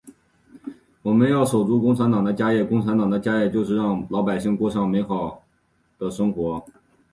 [1.03, 5.43] 我们要守住共产党的家业，共产党的家业就是让老百姓过上幸福美好
[5.99, 6.65] 的生活。